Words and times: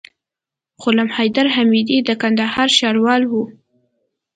غلام 0.81 1.09
حيدر 1.15 1.45
حميدي 1.55 1.97
د 2.03 2.09
کندهار 2.21 2.69
ښاروال 2.77 3.23
وو. 3.27 3.43